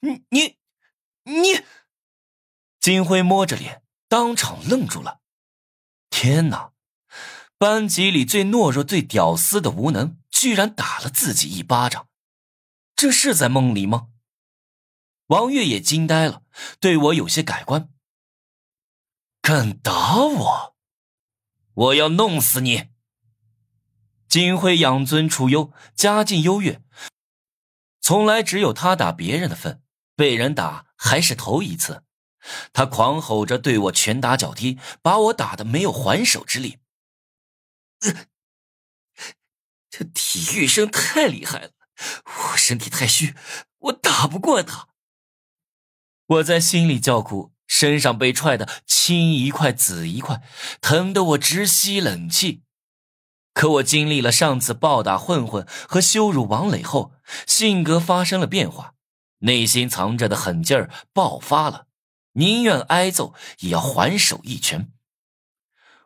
[0.00, 0.58] 你你
[1.24, 1.64] 你！
[2.80, 5.20] 金辉摸着脸，当场愣住了。
[6.10, 6.72] 天哪！
[7.58, 12.08] 班级里最懦弱、最屌丝的无能，居然打了自己一巴掌，
[12.94, 14.08] 这是在梦里吗？
[15.28, 16.42] 王月也惊呆了，
[16.78, 17.92] 对我有些改观。
[19.40, 20.76] 敢打我，
[21.72, 22.90] 我要弄死你！
[24.28, 26.82] 金辉养尊处优，家境优越，
[28.00, 29.82] 从来只有他打别人的份，
[30.16, 32.02] 被人打还是头一次。
[32.72, 36.78] 他狂吼着对我拳打脚踢，把我打的没有还手之力。
[39.90, 41.70] 这体育生太厉害了，
[42.24, 43.34] 我身体太虚，
[43.78, 44.88] 我打不过他。
[46.26, 50.42] 我在心里叫苦，身上被踹的青一块紫一块，
[50.80, 52.62] 疼得我直吸冷气。
[53.54, 57.14] 可我经历了上次暴打混混和羞辱王磊后，
[57.46, 58.95] 性格发生了变化，
[59.38, 61.86] 内心藏着的狠劲儿爆发了。
[62.32, 64.92] 宁愿挨揍，也要还手一拳。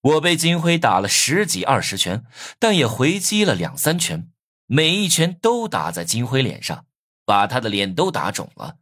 [0.00, 2.24] 我被金辉打了十几二十拳，
[2.58, 4.30] 但也回击了两三拳，
[4.66, 6.86] 每一拳都打在金辉脸上，
[7.24, 8.78] 把他的脸都打肿了。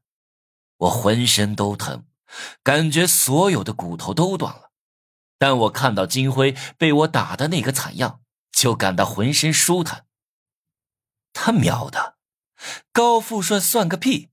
[0.79, 2.07] 我浑身都疼，
[2.63, 4.71] 感觉所有的骨头都断了。
[5.39, 10.07] 但我看到金辉被我打的那个惨样，就感到浑身舒坦。
[11.35, 12.17] 他喵的，
[12.93, 14.30] 高富帅算个屁，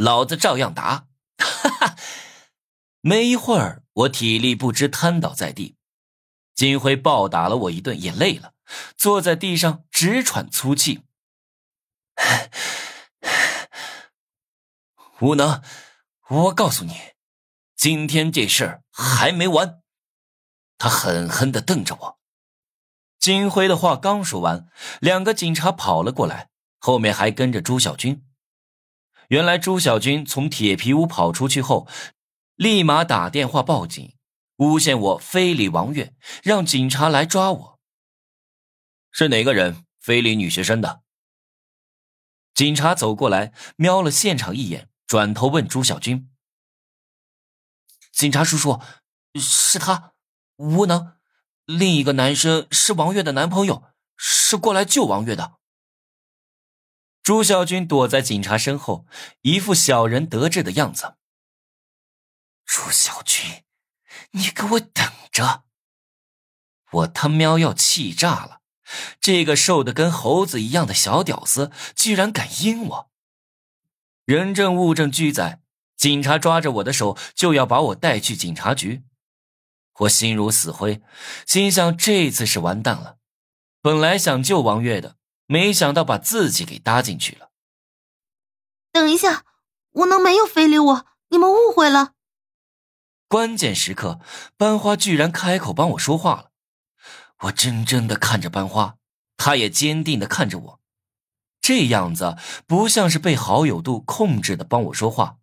[0.00, 1.08] 老子照样打！
[1.36, 1.96] 哈哈。
[3.02, 5.76] 没一会儿，我体力不支，瘫倒在地。
[6.54, 8.54] 金辉暴打了我一顿，也累了，
[8.96, 11.02] 坐在地上直喘粗气。
[15.20, 15.62] 无能，
[16.28, 16.94] 我告诉你，
[17.76, 19.80] 今天这事儿还没完。
[20.78, 22.18] 他狠狠的瞪着我。
[23.18, 24.66] 金辉的话刚说完，
[25.00, 28.24] 两个警察跑了过来，后面还跟着朱小军。
[29.30, 31.88] 原来朱小军从铁皮屋跑出去后。
[32.56, 34.14] 立马打电话报警，
[34.56, 37.80] 诬陷我非礼王月，让警察来抓我。
[39.10, 41.00] 是哪个人非礼女学生的？
[42.52, 46.28] 警察走过来，瞄了现场一眼，转头问朱小军
[48.12, 48.78] ：“警察叔叔，
[49.40, 50.12] 是他，
[50.56, 51.16] 无能。
[51.64, 53.84] 另一个男生是王月的男朋友，
[54.18, 55.59] 是过来救王月的。”
[57.22, 59.06] 朱小军躲在警察身后，
[59.42, 61.16] 一副小人得志的样子。
[62.64, 63.64] 朱小军，
[64.32, 65.64] 你给我等着！
[66.92, 68.60] 我他喵要气炸了！
[69.20, 73.10] 这个瘦的跟猴子一样的小屌丝，居然敢阴我！
[74.24, 75.60] 人证物证俱在，
[75.96, 79.04] 警察抓着我的手就要把我带去警察局。
[80.00, 81.02] 我心如死灰，
[81.46, 83.18] 心想这次是完蛋了。
[83.82, 85.16] 本来想救王月的，
[85.50, 87.50] 没想到把自己给搭进去了。
[88.92, 89.44] 等一下，
[89.90, 92.12] 我能没有非礼我，你们误会了。
[93.26, 94.20] 关键时刻，
[94.56, 96.50] 班花居然开口帮我说话了。
[97.40, 98.94] 我怔怔的看着班花，
[99.36, 100.80] 她也坚定的看着我，
[101.60, 102.36] 这样子
[102.68, 105.38] 不像是被好友度控制的帮我说话，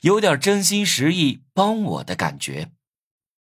[0.00, 2.72] 有点真心实意帮我的感觉。